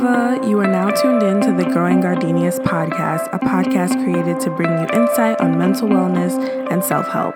You 0.00 0.58
are 0.60 0.66
now 0.66 0.88
tuned 0.88 1.22
in 1.22 1.42
to 1.42 1.52
the 1.52 1.70
Growing 1.70 2.00
Gardenias 2.00 2.58
podcast, 2.60 3.28
a 3.34 3.38
podcast 3.38 4.02
created 4.02 4.40
to 4.40 4.50
bring 4.50 4.70
you 4.70 4.86
insight 4.94 5.38
on 5.42 5.58
mental 5.58 5.88
wellness 5.88 6.32
and 6.70 6.82
self 6.82 7.06
help. 7.08 7.34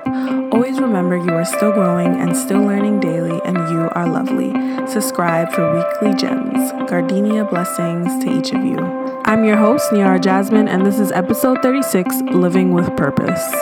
Always 0.50 0.80
remember 0.80 1.18
you 1.18 1.28
are 1.32 1.44
still 1.44 1.72
growing 1.72 2.18
and 2.18 2.34
still 2.34 2.62
learning 2.62 3.00
daily, 3.00 3.38
and 3.44 3.58
you 3.68 3.90
are 3.92 4.08
lovely. 4.08 4.50
Subscribe 4.86 5.52
for 5.52 5.74
weekly 5.74 6.14
gems. 6.14 6.72
Gardenia 6.88 7.44
blessings 7.44 8.24
to 8.24 8.34
each 8.34 8.52
of 8.52 8.64
you. 8.64 8.78
I'm 9.26 9.44
your 9.44 9.58
host, 9.58 9.92
Niara 9.92 10.18
Jasmine, 10.18 10.66
and 10.66 10.86
this 10.86 10.98
is 10.98 11.12
episode 11.12 11.60
36 11.60 12.22
Living 12.32 12.72
with 12.72 12.96
Purpose. 12.96 13.54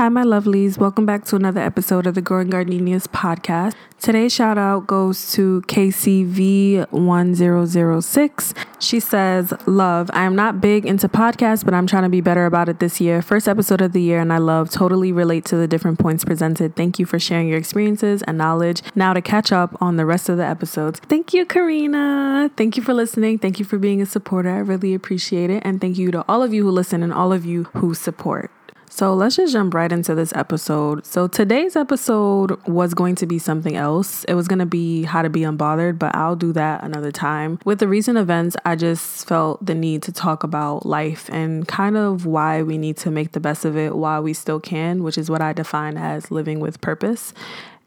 Hi, 0.00 0.08
my 0.08 0.24
lovelies. 0.24 0.78
Welcome 0.78 1.04
back 1.04 1.26
to 1.26 1.36
another 1.36 1.60
episode 1.60 2.06
of 2.06 2.14
the 2.14 2.22
Growing 2.22 2.48
Gardenias 2.48 3.06
podcast. 3.06 3.74
Today's 3.98 4.32
shout 4.32 4.56
out 4.56 4.86
goes 4.86 5.30
to 5.32 5.60
KCV1006. 5.66 8.54
She 8.78 8.98
says, 8.98 9.52
Love, 9.66 10.10
I 10.14 10.24
am 10.24 10.34
not 10.34 10.58
big 10.58 10.86
into 10.86 11.06
podcasts, 11.06 11.66
but 11.66 11.74
I'm 11.74 11.86
trying 11.86 12.04
to 12.04 12.08
be 12.08 12.22
better 12.22 12.46
about 12.46 12.70
it 12.70 12.78
this 12.78 12.98
year. 12.98 13.20
First 13.20 13.46
episode 13.46 13.82
of 13.82 13.92
the 13.92 14.00
year, 14.00 14.20
and 14.20 14.32
I 14.32 14.38
love 14.38 14.70
totally 14.70 15.12
relate 15.12 15.44
to 15.44 15.56
the 15.56 15.68
different 15.68 15.98
points 15.98 16.24
presented. 16.24 16.76
Thank 16.76 16.98
you 16.98 17.04
for 17.04 17.18
sharing 17.18 17.48
your 17.48 17.58
experiences 17.58 18.22
and 18.22 18.38
knowledge. 18.38 18.82
Now 18.94 19.12
to 19.12 19.20
catch 19.20 19.52
up 19.52 19.76
on 19.82 19.96
the 19.96 20.06
rest 20.06 20.30
of 20.30 20.38
the 20.38 20.46
episodes. 20.46 20.98
Thank 21.10 21.34
you, 21.34 21.44
Karina. 21.44 22.50
Thank 22.56 22.78
you 22.78 22.82
for 22.82 22.94
listening. 22.94 23.36
Thank 23.36 23.58
you 23.58 23.66
for 23.66 23.76
being 23.76 24.00
a 24.00 24.06
supporter. 24.06 24.48
I 24.48 24.60
really 24.60 24.94
appreciate 24.94 25.50
it. 25.50 25.62
And 25.62 25.78
thank 25.78 25.98
you 25.98 26.10
to 26.12 26.24
all 26.26 26.42
of 26.42 26.54
you 26.54 26.62
who 26.62 26.70
listen 26.70 27.02
and 27.02 27.12
all 27.12 27.34
of 27.34 27.44
you 27.44 27.64
who 27.74 27.92
support. 27.92 28.50
So 28.92 29.14
let's 29.14 29.36
just 29.36 29.52
jump 29.52 29.72
right 29.72 29.90
into 29.90 30.16
this 30.16 30.32
episode. 30.34 31.06
So 31.06 31.28
today's 31.28 31.76
episode 31.76 32.60
was 32.66 32.92
going 32.92 33.14
to 33.14 33.26
be 33.26 33.38
something 33.38 33.76
else. 33.76 34.24
It 34.24 34.34
was 34.34 34.48
going 34.48 34.58
to 34.58 34.66
be 34.66 35.04
how 35.04 35.22
to 35.22 35.30
be 35.30 35.40
unbothered, 35.42 35.96
but 35.96 36.14
I'll 36.16 36.34
do 36.34 36.52
that 36.54 36.82
another 36.82 37.12
time. 37.12 37.60
With 37.64 37.78
the 37.78 37.86
recent 37.86 38.18
events, 38.18 38.56
I 38.64 38.74
just 38.74 39.28
felt 39.28 39.64
the 39.64 39.76
need 39.76 40.02
to 40.02 40.12
talk 40.12 40.42
about 40.42 40.84
life 40.84 41.30
and 41.32 41.66
kind 41.68 41.96
of 41.96 42.26
why 42.26 42.62
we 42.62 42.78
need 42.78 42.96
to 42.98 43.12
make 43.12 43.30
the 43.30 43.40
best 43.40 43.64
of 43.64 43.76
it 43.76 43.94
while 43.94 44.24
we 44.24 44.34
still 44.34 44.58
can, 44.58 45.04
which 45.04 45.16
is 45.16 45.30
what 45.30 45.40
I 45.40 45.52
define 45.52 45.96
as 45.96 46.32
living 46.32 46.58
with 46.58 46.80
purpose. 46.80 47.32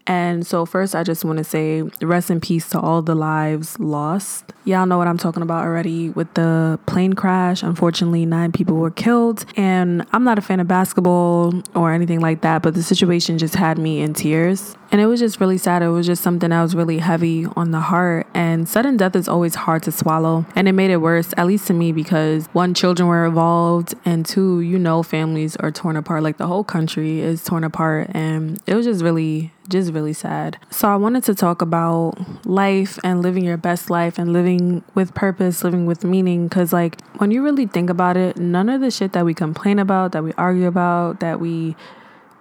And 0.06 0.46
so, 0.46 0.66
first, 0.66 0.96
I 0.96 1.04
just 1.04 1.24
want 1.24 1.38
to 1.38 1.44
say 1.44 1.82
rest 2.02 2.30
in 2.30 2.42
peace 2.42 2.70
to 2.70 2.80
all 2.80 3.02
the 3.02 3.16
lives 3.16 3.80
lost. 3.80 4.52
Y'all 4.66 4.86
know 4.86 4.98
what 4.98 5.08
I'm 5.08 5.18
talking 5.18 5.44
about 5.44 5.64
already 5.64 6.10
with 6.10 6.34
the 6.34 6.80
plane 6.86 7.14
crash. 7.14 7.64
Unfortunately, 7.64 8.26
nine 8.26 8.52
people 8.52 8.76
were 8.78 8.92
killed. 8.92 9.46
And 9.56 10.06
I'm 10.12 10.24
not 10.24 10.38
a 10.38 10.42
fan 10.42 10.60
of 10.60 10.68
basketball 10.68 11.54
or 11.76 11.94
anything 11.94 12.20
like 12.20 12.42
that, 12.42 12.62
but 12.62 12.74
the 12.74 12.84
situation 12.84 13.38
just 13.38 13.56
had 13.56 13.78
me 13.78 14.02
in 14.02 14.14
tears. 14.14 14.76
And 14.94 15.02
it 15.02 15.08
was 15.08 15.20
just 15.20 15.40
really 15.40 15.58
sad. 15.58 15.82
It 15.82 15.88
was 15.88 16.06
just 16.06 16.22
something 16.22 16.52
that 16.52 16.62
was 16.62 16.76
really 16.76 17.00
heavy 17.00 17.48
on 17.56 17.72
the 17.72 17.80
heart. 17.80 18.28
And 18.36 18.70
sudden 18.70 18.96
death 18.96 19.16
is 19.16 19.28
always 19.28 19.56
hard 19.56 19.82
to 19.84 19.92
swallow. 19.92 20.46
And 20.56 20.68
it 20.68 20.74
made 20.74 20.92
it 20.92 20.98
worse, 20.98 21.34
at 21.36 21.48
least 21.48 21.66
to 21.68 21.74
me, 21.74 21.92
because 21.92 22.46
one, 22.54 22.76
children 22.76 23.10
were 23.10 23.26
involved, 23.26 23.96
and 24.06 24.24
two, 24.24 24.62
you 24.62 24.78
know, 24.78 25.02
families 25.02 25.56
are 25.56 25.72
torn 25.72 25.98
apart. 25.98 26.22
Like 26.22 26.38
the 26.38 26.46
whole 26.46 26.64
country 26.64 27.22
is 27.22 27.44
torn 27.44 27.64
apart. 27.64 28.12
And 28.14 28.62
it 28.68 28.76
was 28.76 28.86
just 28.86 29.02
really 29.02 29.52
just 29.68 29.94
really 29.94 30.14
sad. 30.14 30.60
So 30.70 30.88
I 30.90 30.96
wanted 30.96 31.24
to 31.24 31.34
talk 31.34 31.64
about 31.64 32.46
life 32.46 33.00
and 33.04 33.24
living 33.24 33.46
your 33.46 33.58
best 33.58 33.90
life 33.90 34.20
and 34.20 34.32
living 34.32 34.84
with 34.94 35.16
purpose, 35.16 35.64
living 35.64 35.88
with 35.88 36.04
meaning 36.04 36.50
cuz 36.50 36.74
like 36.74 37.02
when 37.18 37.32
you 37.32 37.42
really 37.42 37.66
think 37.66 37.90
about 37.90 38.18
it, 38.18 38.38
none 38.38 38.70
of 38.70 38.82
the 38.82 38.92
shit 38.92 39.14
that 39.14 39.26
we 39.26 39.34
complain 39.34 39.80
about, 39.80 40.12
that 40.12 40.24
we 40.24 40.34
argue 40.34 40.68
about, 40.68 41.22
that 41.22 41.40
we 41.40 41.78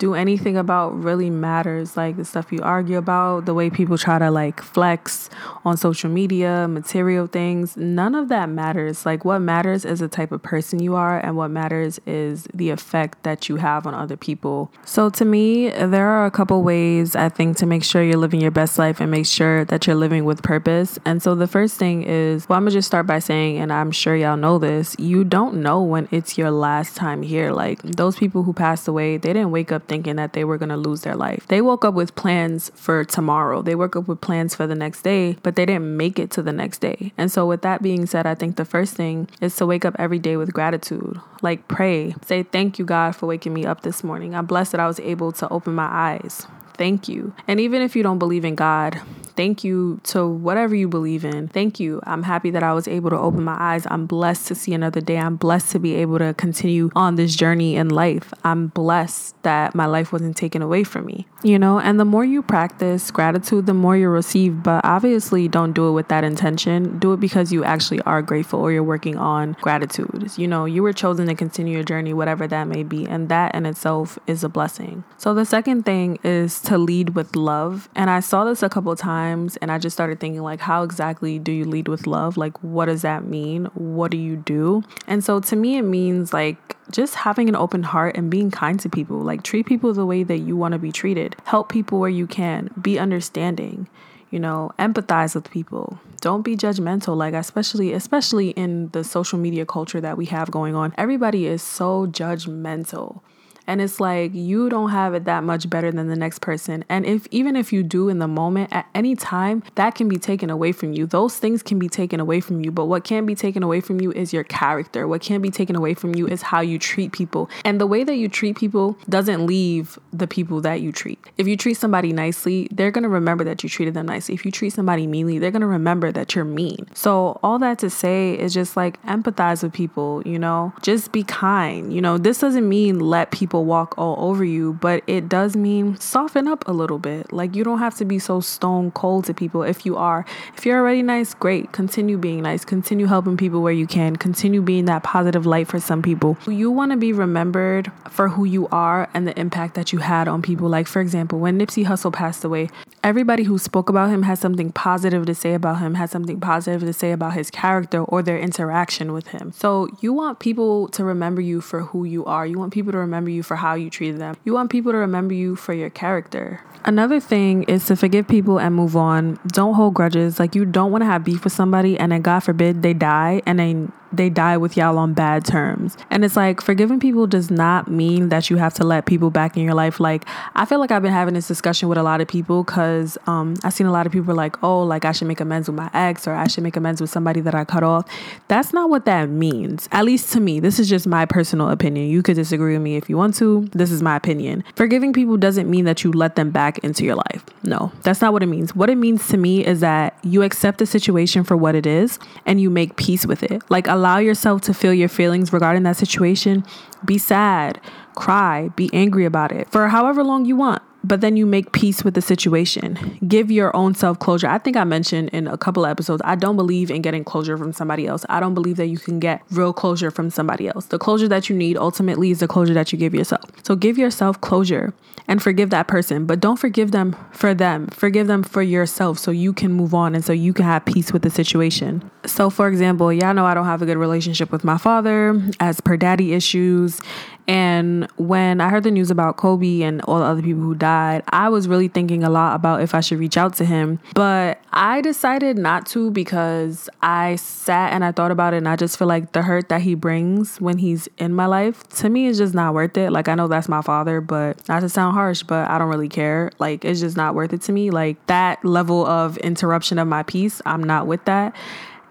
do 0.02 0.14
anything 0.14 0.56
about 0.56 1.00
really 1.00 1.30
matters. 1.30 1.96
Like 1.96 2.16
the 2.16 2.24
stuff 2.24 2.50
you 2.50 2.58
argue 2.60 2.98
about, 2.98 3.44
the 3.46 3.54
way 3.54 3.70
people 3.70 3.96
try 3.96 4.18
to 4.18 4.32
like 4.32 4.60
flex 4.60 5.30
on 5.64 5.76
social 5.76 6.10
media, 6.10 6.66
material 6.66 7.28
things, 7.28 7.76
none 7.76 8.16
of 8.16 8.28
that 8.28 8.48
matters. 8.48 9.06
Like 9.06 9.24
what 9.24 9.38
matters 9.38 9.84
is 9.84 10.00
the 10.00 10.08
type 10.08 10.32
of 10.32 10.42
person 10.42 10.82
you 10.82 10.96
are, 10.96 11.20
and 11.20 11.36
what 11.36 11.52
matters 11.52 12.00
is 12.04 12.48
the 12.52 12.70
effect 12.70 13.22
that 13.22 13.48
you 13.48 13.56
have 13.56 13.86
on 13.86 13.94
other 13.94 14.16
people. 14.16 14.72
So 14.84 15.08
to 15.10 15.24
me, 15.24 15.70
there 15.70 16.08
are 16.08 16.26
a 16.26 16.32
couple 16.32 16.60
ways 16.64 17.14
I 17.14 17.28
think 17.28 17.56
to 17.58 17.66
make 17.66 17.84
sure 17.84 18.02
you're 18.02 18.16
living 18.16 18.40
your 18.40 18.50
best 18.50 18.80
life 18.80 19.00
and 19.00 19.08
make 19.08 19.26
sure 19.26 19.64
that 19.66 19.86
you're 19.86 19.94
living 19.94 20.24
with 20.24 20.42
purpose. 20.42 20.98
And 21.04 21.22
so 21.22 21.36
the 21.36 21.46
first 21.46 21.76
thing 21.76 22.02
is, 22.02 22.48
well, 22.48 22.56
I'm 22.56 22.64
gonna 22.64 22.72
just 22.72 22.88
start 22.88 23.06
by 23.06 23.20
saying, 23.20 23.58
and 23.58 23.72
I'm 23.72 23.92
sure 23.92 24.16
y'all 24.16 24.36
know 24.36 24.58
this, 24.58 24.96
you 24.98 25.22
don't 25.22 25.62
know 25.62 25.80
when 25.80 26.08
it's 26.10 26.36
your 26.36 26.50
last 26.50 26.96
time 26.96 27.22
here. 27.22 27.52
Like 27.52 27.80
those 27.82 28.16
people 28.16 28.42
who 28.42 28.52
passed 28.52 28.88
away, 28.88 29.16
they 29.16 29.32
didn't 29.32 29.52
wake 29.52 29.70
up 29.70 29.86
thinking 29.92 30.16
that 30.16 30.32
they 30.32 30.42
were 30.42 30.56
going 30.56 30.70
to 30.70 30.76
lose 30.76 31.02
their 31.02 31.14
life. 31.14 31.46
They 31.48 31.60
woke 31.60 31.84
up 31.84 31.92
with 31.92 32.14
plans 32.14 32.72
for 32.74 33.04
tomorrow. 33.04 33.60
They 33.60 33.74
woke 33.74 33.94
up 33.94 34.08
with 34.08 34.22
plans 34.22 34.54
for 34.54 34.66
the 34.66 34.74
next 34.74 35.02
day, 35.02 35.36
but 35.42 35.54
they 35.54 35.66
didn't 35.66 35.98
make 35.98 36.18
it 36.18 36.30
to 36.32 36.42
the 36.42 36.50
next 36.52 36.78
day. 36.78 37.12
And 37.18 37.30
so, 37.30 37.46
with 37.46 37.60
that 37.60 37.82
being 37.82 38.06
said, 38.06 38.26
I 38.26 38.34
think 38.34 38.56
the 38.56 38.64
first 38.64 38.94
thing 38.94 39.28
is 39.42 39.54
to 39.56 39.66
wake 39.66 39.84
up 39.84 39.94
every 39.98 40.18
day 40.18 40.38
with 40.38 40.54
gratitude. 40.54 41.20
Like, 41.42 41.68
pray. 41.68 42.14
Say, 42.24 42.42
Thank 42.42 42.78
you, 42.78 42.86
God, 42.86 43.14
for 43.14 43.26
waking 43.26 43.52
me 43.52 43.66
up 43.66 43.82
this 43.82 44.02
morning. 44.02 44.34
I'm 44.34 44.46
blessed 44.46 44.72
that 44.72 44.80
I 44.80 44.86
was 44.86 44.98
able 45.00 45.30
to 45.32 45.48
open 45.50 45.74
my 45.74 45.88
eyes. 45.90 46.46
Thank 46.78 47.06
you. 47.06 47.34
And 47.46 47.60
even 47.60 47.82
if 47.82 47.94
you 47.94 48.02
don't 48.02 48.18
believe 48.18 48.46
in 48.46 48.54
God, 48.54 49.00
Thank 49.36 49.64
you 49.64 50.00
to 50.04 50.26
whatever 50.26 50.74
you 50.74 50.88
believe 50.88 51.24
in. 51.24 51.48
Thank 51.48 51.80
you. 51.80 52.00
I'm 52.04 52.22
happy 52.22 52.50
that 52.50 52.62
I 52.62 52.72
was 52.72 52.86
able 52.86 53.10
to 53.10 53.18
open 53.18 53.44
my 53.44 53.56
eyes. 53.58 53.86
I'm 53.90 54.06
blessed 54.06 54.48
to 54.48 54.54
see 54.54 54.74
another 54.74 55.00
day. 55.00 55.18
I'm 55.18 55.36
blessed 55.36 55.72
to 55.72 55.78
be 55.78 55.94
able 55.94 56.18
to 56.18 56.34
continue 56.34 56.90
on 56.94 57.14
this 57.14 57.34
journey 57.34 57.76
in 57.76 57.88
life. 57.88 58.32
I'm 58.44 58.68
blessed 58.68 59.40
that 59.42 59.74
my 59.74 59.86
life 59.86 60.12
wasn't 60.12 60.36
taken 60.36 60.62
away 60.62 60.84
from 60.84 61.06
me. 61.06 61.26
You 61.42 61.58
know, 61.58 61.80
and 61.80 61.98
the 61.98 62.04
more 62.04 62.24
you 62.24 62.42
practice 62.42 63.10
gratitude, 63.10 63.66
the 63.66 63.74
more 63.74 63.96
you 63.96 64.08
receive. 64.08 64.62
But 64.62 64.84
obviously, 64.84 65.48
don't 65.48 65.72
do 65.72 65.88
it 65.88 65.92
with 65.92 66.08
that 66.08 66.24
intention. 66.24 66.98
Do 66.98 67.12
it 67.12 67.20
because 67.20 67.52
you 67.52 67.64
actually 67.64 68.00
are 68.02 68.22
grateful 68.22 68.60
or 68.60 68.70
you're 68.70 68.82
working 68.82 69.16
on 69.16 69.56
gratitude. 69.60 70.30
You 70.36 70.46
know, 70.46 70.64
you 70.64 70.82
were 70.82 70.92
chosen 70.92 71.26
to 71.26 71.34
continue 71.34 71.74
your 71.74 71.84
journey, 71.84 72.12
whatever 72.12 72.46
that 72.46 72.68
may 72.68 72.82
be. 72.82 73.06
And 73.06 73.28
that 73.28 73.54
in 73.54 73.66
itself 73.66 74.18
is 74.26 74.44
a 74.44 74.48
blessing. 74.48 75.04
So 75.16 75.34
the 75.34 75.44
second 75.44 75.84
thing 75.84 76.18
is 76.22 76.60
to 76.62 76.78
lead 76.78 77.10
with 77.10 77.34
love. 77.34 77.88
And 77.94 78.10
I 78.10 78.20
saw 78.20 78.44
this 78.44 78.62
a 78.62 78.68
couple 78.68 78.94
times 78.94 79.21
times 79.22 79.56
and 79.58 79.70
I 79.70 79.78
just 79.78 79.94
started 79.94 80.20
thinking 80.20 80.42
like 80.42 80.60
how 80.60 80.82
exactly 80.82 81.38
do 81.38 81.52
you 81.52 81.64
lead 81.64 81.88
with 81.88 82.06
love? 82.06 82.36
Like 82.36 82.56
what 82.62 82.86
does 82.86 83.02
that 83.02 83.24
mean? 83.24 83.66
What 83.74 84.10
do 84.10 84.16
you 84.16 84.36
do? 84.36 84.82
And 85.06 85.22
so 85.22 85.40
to 85.40 85.56
me 85.56 85.76
it 85.76 85.82
means 85.82 86.32
like 86.32 86.76
just 86.90 87.14
having 87.14 87.48
an 87.48 87.56
open 87.56 87.82
heart 87.82 88.16
and 88.16 88.30
being 88.30 88.50
kind 88.50 88.78
to 88.80 88.88
people. 88.88 89.18
Like 89.18 89.42
treat 89.42 89.66
people 89.66 89.92
the 89.94 90.06
way 90.06 90.22
that 90.24 90.38
you 90.38 90.56
want 90.56 90.72
to 90.72 90.78
be 90.78 90.92
treated. 90.92 91.36
Help 91.44 91.68
people 91.68 91.98
where 92.00 92.10
you 92.10 92.26
can. 92.26 92.70
Be 92.80 92.98
understanding. 92.98 93.88
You 94.30 94.40
know, 94.40 94.72
empathize 94.78 95.34
with 95.34 95.50
people. 95.50 96.00
Don't 96.20 96.42
be 96.42 96.56
judgmental 96.56 97.16
like 97.16 97.34
especially 97.34 97.92
especially 97.92 98.50
in 98.50 98.88
the 98.88 99.04
social 99.04 99.38
media 99.38 99.66
culture 99.66 100.00
that 100.00 100.16
we 100.16 100.26
have 100.26 100.50
going 100.50 100.74
on. 100.74 100.94
Everybody 100.96 101.46
is 101.46 101.62
so 101.62 102.06
judgmental 102.06 103.20
and 103.66 103.80
it's 103.80 104.00
like 104.00 104.34
you 104.34 104.68
don't 104.68 104.90
have 104.90 105.14
it 105.14 105.24
that 105.24 105.44
much 105.44 105.68
better 105.68 105.90
than 105.90 106.08
the 106.08 106.16
next 106.16 106.40
person. 106.40 106.84
And 106.88 107.06
if 107.06 107.26
even 107.30 107.56
if 107.56 107.72
you 107.72 107.82
do 107.82 108.08
in 108.08 108.18
the 108.18 108.28
moment 108.28 108.72
at 108.72 108.86
any 108.94 109.14
time 109.14 109.62
that 109.74 109.94
can 109.94 110.08
be 110.08 110.16
taken 110.16 110.50
away 110.50 110.72
from 110.72 110.92
you. 110.92 111.06
Those 111.06 111.38
things 111.38 111.62
can 111.62 111.78
be 111.78 111.88
taken 111.88 112.20
away 112.20 112.40
from 112.40 112.62
you. 112.62 112.70
But 112.70 112.86
what 112.86 113.04
can 113.04 113.26
be 113.26 113.34
taken 113.34 113.62
away 113.62 113.80
from 113.80 114.00
you 114.00 114.12
is 114.12 114.32
your 114.32 114.44
character. 114.44 115.06
What 115.06 115.20
can 115.20 115.40
be 115.40 115.50
taken 115.50 115.76
away 115.76 115.94
from 115.94 116.14
you 116.14 116.26
is 116.26 116.42
how 116.42 116.60
you 116.60 116.78
treat 116.78 117.12
people. 117.12 117.50
And 117.64 117.80
the 117.80 117.86
way 117.86 118.04
that 118.04 118.16
you 118.16 118.28
treat 118.28 118.56
people 118.56 118.96
doesn't 119.08 119.46
leave 119.46 119.98
the 120.12 120.26
people 120.26 120.60
that 120.62 120.80
you 120.80 120.92
treat. 120.92 121.18
If 121.38 121.46
you 121.46 121.56
treat 121.56 121.74
somebody 121.74 122.12
nicely 122.12 122.68
they're 122.72 122.90
going 122.90 123.02
to 123.02 123.08
remember 123.08 123.44
that 123.44 123.62
you 123.62 123.68
treated 123.68 123.94
them 123.94 124.06
nicely 124.06 124.34
if 124.34 124.44
you 124.44 124.50
treat 124.50 124.72
somebody 124.72 125.06
meanly 125.06 125.38
they're 125.38 125.50
going 125.50 125.60
to 125.60 125.66
remember 125.66 126.10
that 126.12 126.34
you're 126.34 126.44
mean. 126.44 126.88
So 126.94 127.38
all 127.42 127.58
that 127.58 127.78
to 127.80 127.90
say 127.90 128.38
is 128.38 128.54
just 128.54 128.76
like 128.76 129.02
empathize 129.04 129.62
with 129.62 129.72
people 129.72 130.22
you 130.24 130.38
know? 130.38 130.72
Just 130.82 131.12
be 131.12 131.22
kind. 131.22 131.92
You 131.92 132.00
know 132.00 132.18
this 132.18 132.38
doesn't 132.38 132.68
mean 132.68 133.00
let 133.00 133.30
people 133.30 133.51
people 133.52 133.66
walk 133.66 133.94
all 133.98 134.16
over 134.30 134.42
you, 134.42 134.72
but 134.80 135.02
it 135.06 135.28
does 135.28 135.54
mean 135.54 135.94
soften 136.00 136.48
up 136.48 136.66
a 136.66 136.72
little 136.72 136.98
bit. 136.98 137.30
Like 137.34 137.54
you 137.54 137.64
don't 137.64 137.80
have 137.80 137.94
to 137.96 138.06
be 138.06 138.18
so 138.18 138.40
stone 138.40 138.90
cold 138.92 139.26
to 139.26 139.34
people 139.34 139.62
if 139.62 139.84
you 139.84 139.94
are. 139.94 140.24
If 140.56 140.64
you're 140.64 140.78
already 140.78 141.02
nice, 141.02 141.34
great. 141.34 141.70
Continue 141.70 142.16
being 142.16 142.44
nice. 142.44 142.64
Continue 142.64 143.04
helping 143.04 143.36
people 143.36 143.60
where 143.60 143.74
you 143.74 143.86
can. 143.86 144.16
Continue 144.16 144.62
being 144.62 144.86
that 144.86 145.02
positive 145.02 145.44
light 145.44 145.68
for 145.68 145.78
some 145.78 146.00
people. 146.00 146.38
You 146.46 146.70
want 146.70 146.92
to 146.92 146.96
be 146.96 147.12
remembered 147.12 147.92
for 148.08 148.30
who 148.30 148.46
you 148.46 148.68
are 148.68 149.10
and 149.12 149.28
the 149.28 149.38
impact 149.38 149.74
that 149.74 149.92
you 149.92 149.98
had 149.98 150.28
on 150.28 150.40
people. 150.40 150.70
Like 150.70 150.86
for 150.86 151.02
example, 151.02 151.38
when 151.38 151.58
Nipsey 151.58 151.84
Hussle 151.84 152.10
passed 152.10 152.44
away, 152.44 152.70
everybody 153.04 153.42
who 153.42 153.58
spoke 153.58 153.90
about 153.90 154.08
him 154.08 154.22
had 154.22 154.38
something 154.38 154.72
positive 154.72 155.26
to 155.26 155.34
say 155.34 155.52
about 155.52 155.80
him, 155.80 155.94
had 155.94 156.08
something 156.08 156.40
positive 156.40 156.80
to 156.80 156.92
say 156.94 157.12
about 157.12 157.34
his 157.34 157.50
character 157.50 158.02
or 158.04 158.22
their 158.22 158.38
interaction 158.38 159.12
with 159.12 159.28
him. 159.28 159.52
So 159.52 159.88
you 160.00 160.14
want 160.14 160.38
people 160.38 160.88
to 160.88 161.04
remember 161.04 161.42
you 161.42 161.60
for 161.60 161.82
who 161.82 162.04
you 162.04 162.24
are. 162.24 162.46
You 162.46 162.58
want 162.58 162.72
people 162.72 162.92
to 162.92 162.98
remember 162.98 163.28
you 163.28 163.41
for 163.42 163.56
how 163.56 163.74
you 163.74 163.90
treated 163.90 164.20
them. 164.20 164.36
You 164.44 164.54
want 164.54 164.70
people 164.70 164.92
to 164.92 164.98
remember 164.98 165.34
you 165.34 165.56
for 165.56 165.72
your 165.72 165.90
character. 165.90 166.60
Another 166.84 167.20
thing 167.20 167.62
is 167.64 167.86
to 167.86 167.96
forgive 167.96 168.26
people 168.26 168.58
and 168.58 168.74
move 168.74 168.96
on. 168.96 169.38
Don't 169.46 169.74
hold 169.74 169.94
grudges. 169.94 170.40
Like 170.40 170.54
you 170.54 170.64
don't 170.64 170.90
want 170.90 171.02
to 171.02 171.06
have 171.06 171.24
beef 171.24 171.44
with 171.44 171.52
somebody 171.52 171.98
and 171.98 172.10
then 172.12 172.22
God 172.22 172.40
forbid 172.40 172.82
they 172.82 172.94
die 172.94 173.42
and 173.46 173.58
then 173.58 173.92
they 174.12 174.30
die 174.30 174.56
with 174.56 174.76
y'all 174.76 174.98
on 174.98 175.14
bad 175.14 175.44
terms. 175.44 175.96
And 176.10 176.24
it's 176.24 176.36
like 176.36 176.60
forgiving 176.60 177.00
people 177.00 177.26
does 177.26 177.50
not 177.50 177.90
mean 177.90 178.28
that 178.28 178.50
you 178.50 178.56
have 178.56 178.74
to 178.74 178.84
let 178.84 179.06
people 179.06 179.30
back 179.30 179.56
in 179.56 179.64
your 179.64 179.74
life. 179.74 180.00
Like 180.00 180.24
I 180.54 180.64
feel 180.64 180.78
like 180.78 180.90
I've 180.90 181.02
been 181.02 181.12
having 181.12 181.34
this 181.34 181.48
discussion 181.48 181.88
with 181.88 181.98
a 181.98 182.02
lot 182.02 182.20
of 182.20 182.28
people 182.28 182.64
because 182.64 183.18
um, 183.26 183.56
I've 183.64 183.72
seen 183.72 183.86
a 183.86 183.92
lot 183.92 184.06
of 184.06 184.12
people 184.12 184.34
like, 184.34 184.62
oh, 184.62 184.82
like 184.82 185.04
I 185.04 185.12
should 185.12 185.28
make 185.28 185.40
amends 185.40 185.68
with 185.68 185.76
my 185.76 185.90
ex 185.94 186.26
or 186.26 186.34
I 186.34 186.46
should 186.46 186.62
make 186.62 186.76
amends 186.76 187.00
with 187.00 187.10
somebody 187.10 187.40
that 187.40 187.54
I 187.54 187.64
cut 187.64 187.82
off. 187.82 188.06
That's 188.48 188.72
not 188.72 188.90
what 188.90 189.04
that 189.06 189.28
means. 189.28 189.88
At 189.92 190.04
least 190.04 190.32
to 190.32 190.40
me, 190.40 190.60
this 190.60 190.78
is 190.78 190.88
just 190.88 191.06
my 191.06 191.26
personal 191.26 191.70
opinion. 191.70 192.08
You 192.08 192.22
could 192.22 192.36
disagree 192.36 192.74
with 192.74 192.82
me 192.82 192.96
if 192.96 193.08
you 193.08 193.16
want 193.16 193.34
to. 193.36 193.68
This 193.72 193.90
is 193.90 194.02
my 194.02 194.16
opinion. 194.16 194.64
Forgiving 194.76 195.12
people 195.12 195.36
doesn't 195.36 195.70
mean 195.70 195.84
that 195.84 196.04
you 196.04 196.12
let 196.12 196.36
them 196.36 196.50
back 196.50 196.78
into 196.78 197.04
your 197.04 197.16
life. 197.16 197.44
No, 197.62 197.92
that's 198.02 198.20
not 198.20 198.32
what 198.32 198.42
it 198.42 198.46
means. 198.46 198.74
What 198.74 198.90
it 198.90 198.96
means 198.96 199.28
to 199.28 199.36
me 199.36 199.64
is 199.64 199.80
that 199.80 200.18
you 200.22 200.42
accept 200.42 200.78
the 200.78 200.86
situation 200.86 201.44
for 201.44 201.56
what 201.56 201.74
it 201.74 201.86
is 201.86 202.18
and 202.46 202.60
you 202.60 202.70
make 202.70 202.96
peace 202.96 203.26
with 203.26 203.42
it. 203.42 203.62
Like 203.70 203.88
allow 204.02 204.18
yourself 204.18 204.60
to 204.62 204.74
feel 204.74 204.92
your 204.92 205.08
feelings 205.08 205.52
regarding 205.52 205.84
that 205.84 205.96
situation. 205.96 206.64
Be 207.04 207.18
sad, 207.18 207.80
cry, 208.16 208.70
be 208.74 208.90
angry 208.92 209.24
about 209.24 209.52
it 209.52 209.70
for 209.70 209.86
however 209.86 210.24
long 210.24 210.44
you 210.44 210.56
want 210.56 210.82
but 211.04 211.20
then 211.20 211.36
you 211.36 211.46
make 211.46 211.72
peace 211.72 212.04
with 212.04 212.14
the 212.14 212.22
situation. 212.22 213.18
Give 213.26 213.50
your 213.50 213.74
own 213.76 213.94
self 213.94 214.18
closure. 214.18 214.48
I 214.48 214.58
think 214.58 214.76
I 214.76 214.84
mentioned 214.84 215.30
in 215.30 215.46
a 215.46 215.58
couple 215.58 215.84
episodes, 215.86 216.22
I 216.24 216.34
don't 216.34 216.56
believe 216.56 216.90
in 216.90 217.02
getting 217.02 217.24
closure 217.24 217.56
from 217.56 217.72
somebody 217.72 218.06
else. 218.06 218.24
I 218.28 218.40
don't 218.40 218.54
believe 218.54 218.76
that 218.76 218.86
you 218.86 218.98
can 218.98 219.18
get 219.18 219.42
real 219.50 219.72
closure 219.72 220.10
from 220.10 220.30
somebody 220.30 220.68
else. 220.68 220.86
The 220.86 220.98
closure 220.98 221.28
that 221.28 221.48
you 221.48 221.56
need 221.56 221.76
ultimately 221.76 222.30
is 222.30 222.40
the 222.40 222.48
closure 222.48 222.74
that 222.74 222.92
you 222.92 222.98
give 222.98 223.14
yourself. 223.14 223.50
So 223.64 223.74
give 223.76 223.98
yourself 223.98 224.40
closure 224.40 224.92
and 225.28 225.42
forgive 225.42 225.70
that 225.70 225.88
person, 225.88 226.26
but 226.26 226.40
don't 226.40 226.58
forgive 226.58 226.90
them 226.90 227.16
for 227.32 227.54
them. 227.54 227.86
Forgive 227.88 228.26
them 228.26 228.42
for 228.42 228.62
yourself 228.62 229.18
so 229.18 229.30
you 229.30 229.52
can 229.52 229.72
move 229.72 229.94
on 229.94 230.14
and 230.14 230.24
so 230.24 230.32
you 230.32 230.52
can 230.52 230.64
have 230.64 230.84
peace 230.84 231.12
with 231.12 231.22
the 231.22 231.30
situation. 231.30 232.10
So, 232.26 232.50
for 232.50 232.68
example, 232.68 233.12
y'all 233.12 233.34
know 233.34 233.46
I 233.46 233.54
don't 233.54 233.66
have 233.66 233.82
a 233.82 233.86
good 233.86 233.96
relationship 233.96 234.52
with 234.52 234.64
my 234.64 234.78
father 234.78 235.40
as 235.60 235.80
per 235.80 235.96
daddy 235.96 236.34
issues. 236.34 237.00
And 237.48 238.10
when 238.16 238.60
I 238.60 238.68
heard 238.68 238.84
the 238.84 238.90
news 238.90 239.10
about 239.10 239.36
Kobe 239.36 239.82
and 239.82 240.00
all 240.02 240.18
the 240.18 240.24
other 240.24 240.42
people 240.42 240.62
who 240.62 240.74
died, 240.74 241.22
I 241.28 241.48
was 241.48 241.68
really 241.68 241.88
thinking 241.88 242.22
a 242.22 242.30
lot 242.30 242.54
about 242.54 242.82
if 242.82 242.94
I 242.94 243.00
should 243.00 243.18
reach 243.18 243.36
out 243.36 243.54
to 243.56 243.64
him. 243.64 243.98
But 244.14 244.60
I 244.72 245.00
decided 245.00 245.58
not 245.58 245.86
to 245.86 246.10
because 246.10 246.88
I 247.02 247.36
sat 247.36 247.92
and 247.92 248.04
I 248.04 248.12
thought 248.12 248.30
about 248.30 248.54
it 248.54 248.58
and 248.58 248.68
I 248.68 248.76
just 248.76 248.98
feel 248.98 249.08
like 249.08 249.32
the 249.32 249.42
hurt 249.42 249.68
that 249.68 249.82
he 249.82 249.94
brings 249.94 250.60
when 250.60 250.78
he's 250.78 251.08
in 251.18 251.34
my 251.34 251.46
life 251.46 251.86
to 251.90 252.08
me 252.08 252.26
is 252.26 252.38
just 252.38 252.54
not 252.54 252.74
worth 252.74 252.96
it. 252.96 253.10
Like 253.10 253.28
I 253.28 253.34
know 253.34 253.48
that's 253.48 253.68
my 253.68 253.82
father, 253.82 254.20
but 254.20 254.66
not 254.68 254.80
to 254.80 254.88
sound 254.88 255.14
harsh, 255.14 255.42
but 255.42 255.68
I 255.68 255.78
don't 255.78 255.88
really 255.88 256.08
care. 256.08 256.50
Like 256.58 256.84
it's 256.84 257.00
just 257.00 257.16
not 257.16 257.34
worth 257.34 257.52
it 257.52 257.62
to 257.62 257.72
me. 257.72 257.90
Like 257.90 258.24
that 258.26 258.64
level 258.64 259.04
of 259.06 259.36
interruption 259.38 259.98
of 259.98 260.08
my 260.08 260.22
peace, 260.22 260.62
I'm 260.64 260.82
not 260.82 261.06
with 261.06 261.24
that. 261.24 261.54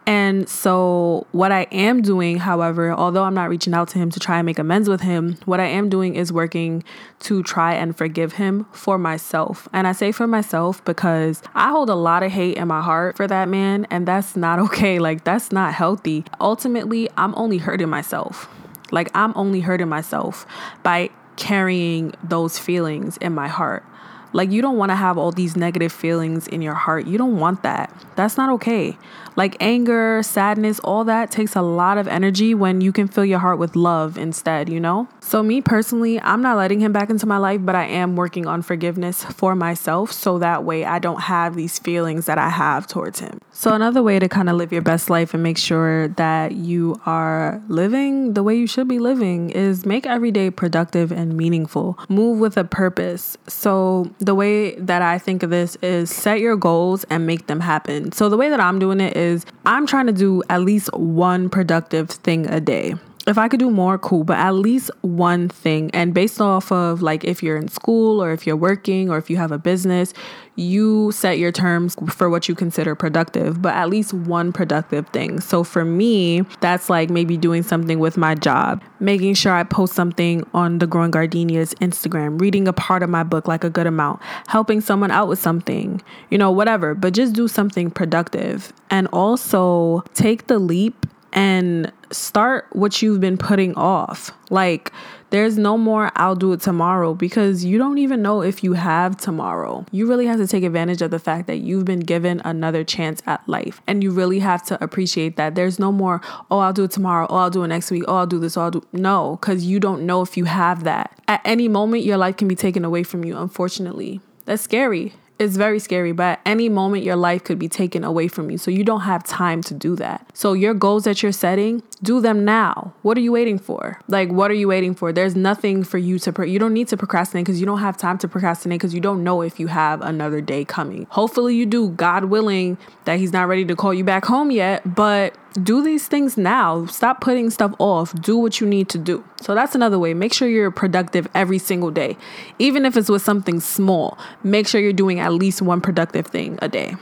And 0.07 0.49
so, 0.49 1.27
what 1.31 1.51
I 1.51 1.67
am 1.71 2.01
doing, 2.01 2.37
however, 2.37 2.91
although 2.91 3.23
I'm 3.23 3.35
not 3.35 3.49
reaching 3.49 3.73
out 3.73 3.87
to 3.89 3.99
him 3.99 4.09
to 4.11 4.19
try 4.19 4.39
and 4.39 4.45
make 4.45 4.57
amends 4.57 4.89
with 4.89 5.01
him, 5.01 5.37
what 5.45 5.59
I 5.59 5.65
am 5.65 5.89
doing 5.89 6.15
is 6.15 6.33
working 6.33 6.83
to 7.19 7.43
try 7.43 7.75
and 7.75 7.95
forgive 7.95 8.33
him 8.33 8.65
for 8.71 8.97
myself. 8.97 9.69
And 9.71 9.87
I 9.87 9.91
say 9.91 10.11
for 10.11 10.25
myself 10.25 10.83
because 10.85 11.43
I 11.53 11.69
hold 11.69 11.89
a 11.89 11.95
lot 11.95 12.23
of 12.23 12.31
hate 12.31 12.57
in 12.57 12.67
my 12.67 12.81
heart 12.81 13.15
for 13.15 13.27
that 13.27 13.47
man, 13.47 13.85
and 13.91 14.07
that's 14.07 14.35
not 14.35 14.57
okay. 14.71 14.97
Like, 14.97 15.23
that's 15.23 15.51
not 15.51 15.73
healthy. 15.73 16.25
Ultimately, 16.39 17.07
I'm 17.15 17.35
only 17.35 17.59
hurting 17.59 17.89
myself. 17.89 18.49
Like, 18.91 19.11
I'm 19.13 19.33
only 19.35 19.59
hurting 19.59 19.87
myself 19.87 20.47
by 20.81 21.11
carrying 21.35 22.13
those 22.23 22.57
feelings 22.57 23.17
in 23.17 23.33
my 23.33 23.47
heart. 23.47 23.85
Like, 24.33 24.51
you 24.51 24.61
don't 24.61 24.77
want 24.77 24.91
to 24.91 24.95
have 24.95 25.17
all 25.17 25.31
these 25.31 25.55
negative 25.55 25.91
feelings 25.91 26.47
in 26.47 26.61
your 26.61 26.73
heart. 26.73 27.07
You 27.07 27.17
don't 27.17 27.37
want 27.37 27.63
that. 27.63 27.93
That's 28.15 28.37
not 28.37 28.49
okay. 28.51 28.97
Like 29.35 29.55
anger, 29.59 30.21
sadness, 30.23 30.79
all 30.79 31.05
that 31.05 31.31
takes 31.31 31.55
a 31.55 31.61
lot 31.61 31.97
of 31.97 32.07
energy 32.07 32.53
when 32.53 32.81
you 32.81 32.91
can 32.91 33.07
fill 33.07 33.23
your 33.23 33.39
heart 33.39 33.59
with 33.59 33.75
love 33.75 34.17
instead, 34.17 34.67
you 34.67 34.79
know? 34.79 35.07
So, 35.21 35.41
me 35.41 35.61
personally, 35.61 36.19
I'm 36.19 36.41
not 36.41 36.57
letting 36.57 36.81
him 36.81 36.91
back 36.91 37.09
into 37.09 37.25
my 37.25 37.37
life, 37.37 37.61
but 37.63 37.75
I 37.75 37.85
am 37.85 38.15
working 38.15 38.45
on 38.45 38.61
forgiveness 38.61 39.23
for 39.23 39.55
myself 39.55 40.11
so 40.11 40.39
that 40.39 40.63
way 40.63 40.83
I 40.83 40.99
don't 40.99 41.21
have 41.21 41.55
these 41.55 41.79
feelings 41.79 42.25
that 42.25 42.37
I 42.37 42.49
have 42.49 42.87
towards 42.87 43.19
him. 43.19 43.39
So, 43.53 43.73
another 43.73 44.03
way 44.03 44.19
to 44.19 44.27
kind 44.27 44.49
of 44.49 44.57
live 44.57 44.73
your 44.73 44.81
best 44.81 45.09
life 45.09 45.33
and 45.33 45.41
make 45.41 45.57
sure 45.57 46.09
that 46.09 46.51
you 46.53 46.99
are 47.05 47.61
living 47.67 48.33
the 48.33 48.43
way 48.43 48.55
you 48.55 48.67
should 48.67 48.87
be 48.87 48.99
living 48.99 49.49
is 49.49 49.85
make 49.85 50.05
every 50.05 50.31
day 50.31 50.49
productive 50.49 51.11
and 51.11 51.37
meaningful. 51.37 51.97
Move 52.09 52.39
with 52.39 52.57
a 52.57 52.63
purpose. 52.63 53.37
So, 53.47 54.13
the 54.21 54.35
way 54.35 54.75
that 54.75 55.01
I 55.01 55.17
think 55.17 55.43
of 55.43 55.49
this 55.49 55.75
is 55.77 56.09
set 56.09 56.39
your 56.39 56.55
goals 56.55 57.03
and 57.05 57.25
make 57.25 57.47
them 57.47 57.59
happen. 57.59 58.11
So, 58.11 58.29
the 58.29 58.37
way 58.37 58.49
that 58.49 58.59
I'm 58.59 58.79
doing 58.79 58.99
it 58.99 59.17
is 59.17 59.45
I'm 59.65 59.85
trying 59.87 60.07
to 60.07 60.13
do 60.13 60.43
at 60.49 60.61
least 60.61 60.93
one 60.93 61.49
productive 61.49 62.09
thing 62.09 62.47
a 62.47 62.59
day. 62.59 62.95
If 63.27 63.37
I 63.37 63.47
could 63.47 63.59
do 63.59 63.69
more, 63.69 63.97
cool, 63.97 64.23
but 64.23 64.37
at 64.37 64.55
least 64.55 64.89
one 65.01 65.47
thing. 65.47 65.91
And 65.93 66.13
based 66.13 66.41
off 66.41 66.71
of 66.71 67.01
like 67.01 67.23
if 67.23 67.43
you're 67.43 67.57
in 67.57 67.67
school 67.67 68.21
or 68.21 68.31
if 68.31 68.47
you're 68.47 68.55
working 68.55 69.09
or 69.09 69.17
if 69.17 69.29
you 69.29 69.37
have 69.37 69.51
a 69.51 69.59
business, 69.59 70.13
you 70.55 71.11
set 71.11 71.37
your 71.37 71.51
terms 71.51 71.95
for 72.09 72.29
what 72.29 72.49
you 72.49 72.55
consider 72.55 72.95
productive, 72.95 73.61
but 73.61 73.73
at 73.73 73.89
least 73.89 74.13
one 74.13 74.51
productive 74.51 75.07
thing. 75.09 75.39
So 75.39 75.63
for 75.63 75.85
me, 75.85 76.41
that's 76.59 76.89
like 76.89 77.09
maybe 77.09 77.37
doing 77.37 77.63
something 77.63 77.99
with 77.99 78.17
my 78.17 78.35
job, 78.35 78.83
making 78.99 79.35
sure 79.35 79.53
I 79.53 79.63
post 79.63 79.93
something 79.93 80.45
on 80.53 80.79
the 80.79 80.87
Growing 80.87 81.11
Gardenias 81.11 81.73
Instagram, 81.75 82.41
reading 82.41 82.67
a 82.67 82.73
part 82.73 83.03
of 83.03 83.09
my 83.09 83.23
book, 83.23 83.47
like 83.47 83.63
a 83.63 83.69
good 83.69 83.87
amount, 83.87 84.21
helping 84.47 84.81
someone 84.81 85.11
out 85.11 85.27
with 85.27 85.39
something, 85.39 86.01
you 86.29 86.37
know, 86.37 86.51
whatever, 86.51 86.95
but 86.95 87.13
just 87.13 87.33
do 87.33 87.47
something 87.47 87.89
productive. 87.89 88.73
And 88.89 89.07
also 89.13 90.03
take 90.13 90.47
the 90.47 90.59
leap 90.59 91.05
and 91.33 91.91
start 92.11 92.67
what 92.71 93.01
you've 93.01 93.19
been 93.19 93.37
putting 93.37 93.73
off. 93.75 94.31
Like, 94.49 94.91
there's 95.29 95.57
no 95.57 95.77
more 95.77 96.11
I'll 96.15 96.35
do 96.35 96.51
it 96.51 96.59
tomorrow 96.59 97.13
because 97.13 97.63
you 97.63 97.77
don't 97.77 97.97
even 97.97 98.21
know 98.21 98.41
if 98.41 98.65
you 98.65 98.73
have 98.73 99.15
tomorrow. 99.15 99.85
You 99.91 100.07
really 100.07 100.25
have 100.25 100.39
to 100.39 100.47
take 100.47 100.63
advantage 100.63 101.01
of 101.01 101.09
the 101.09 101.19
fact 101.19 101.47
that 101.47 101.59
you've 101.59 101.85
been 101.85 102.01
given 102.01 102.41
another 102.43 102.83
chance 102.83 103.21
at 103.25 103.47
life. 103.47 103.81
And 103.87 104.03
you 104.03 104.11
really 104.11 104.39
have 104.39 104.63
to 104.65 104.83
appreciate 104.83 105.37
that. 105.37 105.55
There's 105.55 105.79
no 105.79 105.91
more, 105.91 106.21
oh, 106.51 106.59
I'll 106.59 106.73
do 106.73 106.83
it 106.83 106.91
tomorrow. 106.91 107.27
Oh, 107.29 107.37
I'll 107.37 107.49
do 107.49 107.63
it 107.63 107.67
next 107.67 107.91
week. 107.91 108.03
Oh, 108.09 108.17
I'll 108.17 108.27
do 108.27 108.39
this. 108.39 108.57
Oh, 108.57 108.63
I'll 108.63 108.71
do. 108.71 108.85
No, 108.91 109.37
because 109.39 109.63
you 109.63 109.79
don't 109.79 110.05
know 110.05 110.21
if 110.21 110.35
you 110.35 110.45
have 110.45 110.83
that. 110.83 111.17
At 111.29 111.41
any 111.45 111.69
moment, 111.69 112.03
your 112.03 112.17
life 112.17 112.35
can 112.35 112.49
be 112.49 112.55
taken 112.55 112.83
away 112.83 113.03
from 113.03 113.23
you, 113.23 113.37
unfortunately. 113.37 114.19
That's 114.45 114.63
scary 114.63 115.13
it's 115.41 115.57
very 115.57 115.79
scary, 115.79 116.11
but 116.11 116.23
at 116.23 116.41
any 116.45 116.69
moment 116.69 117.03
your 117.03 117.15
life 117.15 117.43
could 117.43 117.59
be 117.59 117.67
taken 117.67 118.03
away 118.03 118.27
from 118.27 118.51
you. 118.51 118.57
So 118.57 118.71
you 118.71 118.83
don't 118.83 119.01
have 119.01 119.23
time 119.23 119.61
to 119.63 119.73
do 119.73 119.95
that. 119.95 120.25
So 120.33 120.53
your 120.53 120.73
goals 120.73 121.03
that 121.05 121.23
you're 121.23 121.31
setting, 121.31 121.83
do 122.03 122.19
them 122.19 122.43
now. 122.43 122.93
What 123.01 123.17
are 123.17 123.21
you 123.21 123.31
waiting 123.31 123.59
for? 123.59 123.99
Like 124.07 124.29
what 124.29 124.49
are 124.51 124.55
you 124.55 124.67
waiting 124.67 124.95
for? 124.95 125.11
There's 125.13 125.35
nothing 125.35 125.83
for 125.83 125.97
you 125.97 126.17
to 126.19 126.33
pro- 126.33 126.45
you 126.45 126.59
don't 126.59 126.73
need 126.73 126.87
to 126.89 126.97
procrastinate 126.97 127.45
because 127.45 127.59
you 127.59 127.65
don't 127.65 127.79
have 127.79 127.97
time 127.97 128.17
to 128.19 128.27
procrastinate 128.27 128.79
because 128.79 128.93
you 128.93 129.01
don't 129.01 129.23
know 129.23 129.41
if 129.41 129.59
you 129.59 129.67
have 129.67 130.01
another 130.01 130.41
day 130.41 130.65
coming. 130.65 131.05
Hopefully 131.09 131.55
you 131.55 131.65
do, 131.65 131.89
God 131.89 132.25
willing 132.25 132.77
that 133.05 133.19
he's 133.19 133.33
not 133.33 133.47
ready 133.47 133.65
to 133.65 133.75
call 133.75 133.93
you 133.93 134.03
back 134.03 134.25
home 134.25 134.51
yet, 134.51 134.95
but 134.95 135.35
do 135.63 135.83
these 135.83 136.07
things 136.07 136.37
now. 136.37 136.85
Stop 136.85 137.21
putting 137.21 137.49
stuff 137.49 137.73
off. 137.77 138.13
Do 138.21 138.37
what 138.37 138.59
you 138.59 138.67
need 138.67 138.89
to 138.89 138.97
do. 138.97 139.23
So 139.41 139.53
that's 139.53 139.75
another 139.75 139.99
way. 139.99 140.13
Make 140.13 140.33
sure 140.33 140.47
you're 140.47 140.71
productive 140.71 141.27
every 141.35 141.59
single 141.59 141.91
day. 141.91 142.17
Even 142.57 142.85
if 142.85 142.95
it's 142.95 143.09
with 143.09 143.21
something 143.21 143.59
small, 143.59 144.17
make 144.43 144.67
sure 144.67 144.79
you're 144.81 144.93
doing 144.93 145.19
at 145.19 145.33
least 145.33 145.61
one 145.61 145.81
productive 145.81 146.27
thing 146.27 146.57
a 146.61 146.67
day. 146.67 146.95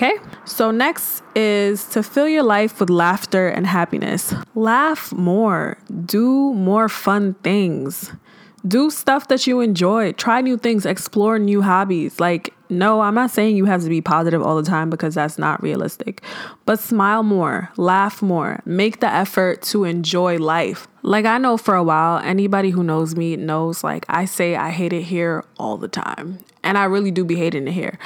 Okay? 0.00 0.16
So 0.46 0.70
next 0.70 1.22
is 1.36 1.84
to 1.90 2.02
fill 2.02 2.26
your 2.26 2.42
life 2.42 2.80
with 2.80 2.88
laughter 2.88 3.48
and 3.48 3.66
happiness. 3.66 4.32
Laugh 4.54 5.12
more. 5.12 5.76
Do 6.06 6.54
more 6.54 6.88
fun 6.88 7.34
things. 7.42 8.10
Do 8.66 8.88
stuff 8.88 9.28
that 9.28 9.46
you 9.46 9.60
enjoy. 9.60 10.12
Try 10.12 10.40
new 10.40 10.56
things. 10.56 10.86
Explore 10.86 11.38
new 11.38 11.60
hobbies. 11.60 12.18
Like, 12.18 12.54
no, 12.70 13.02
I'm 13.02 13.14
not 13.14 13.30
saying 13.30 13.56
you 13.56 13.66
have 13.66 13.82
to 13.82 13.90
be 13.90 14.00
positive 14.00 14.40
all 14.40 14.56
the 14.56 14.62
time 14.62 14.88
because 14.88 15.16
that's 15.16 15.36
not 15.36 15.62
realistic. 15.62 16.22
But 16.64 16.78
smile 16.78 17.22
more, 17.22 17.70
laugh 17.76 18.22
more, 18.22 18.62
make 18.64 19.00
the 19.00 19.12
effort 19.12 19.60
to 19.62 19.84
enjoy 19.84 20.38
life. 20.38 20.88
Like, 21.02 21.26
I 21.26 21.36
know 21.36 21.56
for 21.56 21.74
a 21.74 21.82
while, 21.82 22.18
anybody 22.18 22.70
who 22.70 22.84
knows 22.84 23.16
me 23.16 23.36
knows, 23.36 23.82
like, 23.82 24.06
I 24.08 24.24
say 24.24 24.56
I 24.56 24.70
hate 24.70 24.92
it 24.92 25.02
here 25.02 25.44
all 25.58 25.76
the 25.76 25.88
time. 25.88 26.38
And 26.62 26.78
I 26.78 26.84
really 26.84 27.10
do 27.10 27.24
be 27.24 27.36
hating 27.36 27.66
it 27.66 27.72
here. 27.72 27.98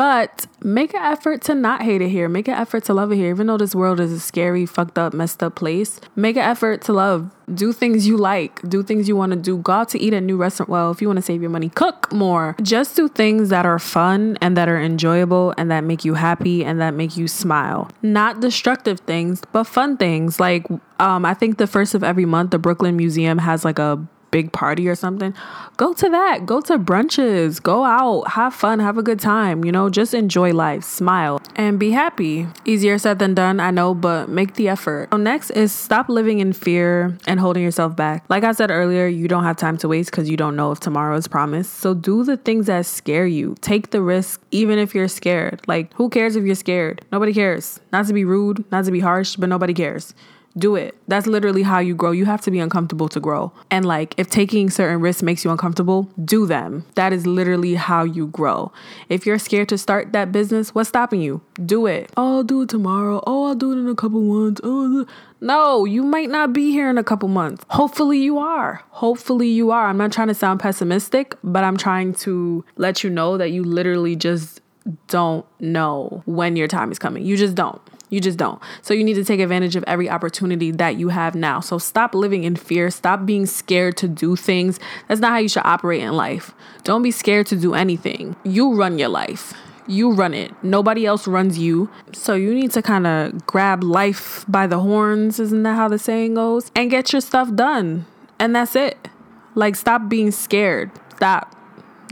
But 0.00 0.46
make 0.62 0.94
an 0.94 1.02
effort 1.02 1.42
to 1.42 1.54
not 1.54 1.82
hate 1.82 2.00
it 2.00 2.08
here. 2.08 2.26
Make 2.26 2.48
an 2.48 2.54
effort 2.54 2.84
to 2.84 2.94
love 2.94 3.12
it 3.12 3.16
here. 3.16 3.28
Even 3.28 3.48
though 3.48 3.58
this 3.58 3.74
world 3.74 4.00
is 4.00 4.10
a 4.10 4.18
scary, 4.18 4.64
fucked 4.64 4.98
up, 4.98 5.12
messed 5.12 5.42
up 5.42 5.56
place, 5.56 6.00
make 6.16 6.36
an 6.36 6.42
effort 6.42 6.80
to 6.84 6.94
love. 6.94 7.30
Do 7.52 7.70
things 7.74 8.06
you 8.06 8.16
like. 8.16 8.66
Do 8.66 8.82
things 8.82 9.08
you 9.08 9.14
want 9.14 9.32
to 9.32 9.38
do. 9.38 9.58
Go 9.58 9.72
out 9.72 9.90
to 9.90 10.00
eat 10.00 10.14
at 10.14 10.22
a 10.22 10.24
new 10.24 10.38
restaurant. 10.38 10.70
Well, 10.70 10.90
if 10.90 11.02
you 11.02 11.08
want 11.08 11.18
to 11.18 11.22
save 11.22 11.42
your 11.42 11.50
money, 11.50 11.68
cook 11.68 12.10
more. 12.14 12.56
Just 12.62 12.96
do 12.96 13.08
things 13.08 13.50
that 13.50 13.66
are 13.66 13.78
fun 13.78 14.38
and 14.40 14.56
that 14.56 14.70
are 14.70 14.80
enjoyable 14.80 15.52
and 15.58 15.70
that 15.70 15.84
make 15.84 16.02
you 16.02 16.14
happy 16.14 16.64
and 16.64 16.80
that 16.80 16.94
make 16.94 17.18
you 17.18 17.28
smile. 17.28 17.90
Not 18.00 18.40
destructive 18.40 19.00
things, 19.00 19.42
but 19.52 19.64
fun 19.64 19.98
things. 19.98 20.40
Like, 20.40 20.66
um, 20.98 21.26
I 21.26 21.34
think 21.34 21.58
the 21.58 21.66
first 21.66 21.94
of 21.94 22.02
every 22.02 22.24
month, 22.24 22.52
the 22.52 22.58
Brooklyn 22.58 22.96
Museum 22.96 23.36
has 23.36 23.66
like 23.66 23.78
a 23.78 24.02
big 24.30 24.52
party 24.52 24.88
or 24.88 24.94
something, 24.94 25.34
go 25.76 25.92
to 25.92 26.08
that. 26.08 26.46
Go 26.46 26.60
to 26.62 26.78
brunches, 26.78 27.62
go 27.62 27.84
out, 27.84 28.28
have 28.32 28.54
fun, 28.54 28.78
have 28.78 28.98
a 28.98 29.02
good 29.02 29.20
time, 29.20 29.64
you 29.64 29.72
know, 29.72 29.90
just 29.90 30.14
enjoy 30.14 30.52
life, 30.52 30.84
smile, 30.84 31.40
and 31.56 31.78
be 31.78 31.90
happy. 31.90 32.46
Easier 32.64 32.98
said 32.98 33.18
than 33.18 33.34
done, 33.34 33.60
I 33.60 33.70
know, 33.70 33.94
but 33.94 34.28
make 34.28 34.54
the 34.54 34.68
effort. 34.68 35.08
So 35.10 35.16
next 35.16 35.50
is 35.50 35.72
stop 35.72 36.08
living 36.08 36.38
in 36.40 36.52
fear 36.52 37.16
and 37.26 37.40
holding 37.40 37.62
yourself 37.62 37.96
back. 37.96 38.24
Like 38.28 38.44
I 38.44 38.52
said 38.52 38.70
earlier, 38.70 39.06
you 39.06 39.28
don't 39.28 39.44
have 39.44 39.56
time 39.56 39.76
to 39.78 39.88
waste 39.88 40.10
because 40.10 40.30
you 40.30 40.36
don't 40.36 40.56
know 40.56 40.72
if 40.72 40.80
tomorrow 40.80 41.16
is 41.16 41.28
promised. 41.28 41.74
So 41.74 41.94
do 41.94 42.24
the 42.24 42.36
things 42.36 42.66
that 42.66 42.86
scare 42.86 43.26
you. 43.26 43.56
Take 43.60 43.90
the 43.90 44.02
risk, 44.02 44.40
even 44.50 44.78
if 44.78 44.94
you're 44.94 45.08
scared. 45.08 45.60
Like, 45.66 45.92
who 45.94 46.08
cares 46.08 46.36
if 46.36 46.44
you're 46.44 46.54
scared? 46.54 47.04
Nobody 47.12 47.32
cares. 47.32 47.80
Not 47.92 48.06
to 48.06 48.12
be 48.12 48.24
rude, 48.24 48.64
not 48.70 48.84
to 48.84 48.90
be 48.90 49.00
harsh, 49.00 49.36
but 49.36 49.48
nobody 49.48 49.74
cares 49.74 50.14
do 50.58 50.74
it. 50.74 50.96
That's 51.08 51.26
literally 51.26 51.62
how 51.62 51.78
you 51.78 51.94
grow. 51.94 52.10
You 52.10 52.24
have 52.24 52.40
to 52.42 52.50
be 52.50 52.58
uncomfortable 52.58 53.08
to 53.08 53.20
grow. 53.20 53.52
And 53.70 53.84
like 53.84 54.14
if 54.16 54.28
taking 54.30 54.70
certain 54.70 55.00
risks 55.00 55.22
makes 55.22 55.44
you 55.44 55.50
uncomfortable, 55.50 56.10
do 56.24 56.46
them. 56.46 56.84
That 56.96 57.12
is 57.12 57.26
literally 57.26 57.74
how 57.74 58.04
you 58.04 58.26
grow. 58.26 58.72
If 59.08 59.26
you're 59.26 59.38
scared 59.38 59.68
to 59.70 59.78
start 59.78 60.12
that 60.12 60.32
business, 60.32 60.74
what's 60.74 60.88
stopping 60.88 61.20
you? 61.20 61.40
Do 61.64 61.86
it. 61.86 62.10
Oh, 62.16 62.38
I'll 62.38 62.44
do 62.44 62.62
it 62.62 62.68
tomorrow. 62.68 63.22
Oh, 63.26 63.46
I'll 63.46 63.54
do 63.54 63.72
it 63.72 63.76
in 63.76 63.88
a 63.88 63.94
couple 63.94 64.20
months. 64.20 64.60
Oh, 64.64 65.06
no, 65.40 65.84
you 65.84 66.02
might 66.02 66.28
not 66.28 66.52
be 66.52 66.70
here 66.70 66.90
in 66.90 66.98
a 66.98 67.04
couple 67.04 67.28
months. 67.28 67.64
Hopefully 67.70 68.18
you 68.18 68.38
are. 68.38 68.82
Hopefully 68.90 69.48
you 69.48 69.70
are. 69.70 69.86
I'm 69.86 69.96
not 69.96 70.12
trying 70.12 70.28
to 70.28 70.34
sound 70.34 70.60
pessimistic, 70.60 71.34
but 71.42 71.64
I'm 71.64 71.76
trying 71.76 72.12
to 72.14 72.64
let 72.76 73.02
you 73.02 73.10
know 73.10 73.38
that 73.38 73.50
you 73.50 73.64
literally 73.64 74.16
just 74.16 74.60
don't 75.08 75.46
know 75.60 76.22
when 76.26 76.56
your 76.56 76.68
time 76.68 76.90
is 76.90 76.98
coming. 76.98 77.24
You 77.24 77.36
just 77.36 77.54
don't. 77.54 77.80
You 78.10 78.20
just 78.20 78.36
don't. 78.38 78.60
So 78.82 78.92
you 78.92 79.04
need 79.04 79.14
to 79.14 79.24
take 79.24 79.40
advantage 79.40 79.76
of 79.76 79.84
every 79.86 80.10
opportunity 80.10 80.72
that 80.72 80.96
you 80.96 81.08
have 81.08 81.34
now. 81.34 81.60
So 81.60 81.78
stop 81.78 82.14
living 82.14 82.44
in 82.44 82.56
fear. 82.56 82.90
Stop 82.90 83.24
being 83.24 83.46
scared 83.46 83.96
to 83.98 84.08
do 84.08 84.36
things. 84.36 84.78
That's 85.08 85.20
not 85.20 85.30
how 85.30 85.38
you 85.38 85.48
should 85.48 85.64
operate 85.64 86.02
in 86.02 86.12
life. 86.12 86.52
Don't 86.82 87.02
be 87.02 87.12
scared 87.12 87.46
to 87.46 87.56
do 87.56 87.72
anything. 87.74 88.34
You 88.44 88.74
run 88.74 88.98
your 88.98 89.08
life. 89.08 89.54
You 89.86 90.12
run 90.12 90.34
it. 90.34 90.52
Nobody 90.62 91.06
else 91.06 91.26
runs 91.26 91.58
you. 91.58 91.88
So 92.12 92.34
you 92.34 92.52
need 92.52 92.72
to 92.72 92.82
kind 92.82 93.06
of 93.06 93.46
grab 93.46 93.82
life 93.82 94.44
by 94.48 94.66
the 94.66 94.80
horns, 94.80 95.40
isn't 95.40 95.62
that 95.62 95.76
how 95.76 95.88
the 95.88 95.98
saying 95.98 96.34
goes? 96.34 96.70
And 96.74 96.90
get 96.90 97.12
your 97.12 97.20
stuff 97.20 97.54
done. 97.54 98.06
And 98.38 98.54
that's 98.54 98.74
it. 98.76 99.08
Like, 99.54 99.76
stop 99.76 100.08
being 100.08 100.30
scared. 100.30 100.90
Stop. 101.16 101.54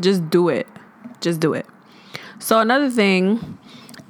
Just 0.01 0.29
do 0.31 0.49
it. 0.49 0.67
Just 1.21 1.41
do 1.41 1.55
it. 1.55 1.67
So, 2.41 2.59
another 2.61 2.91
thing 2.91 3.59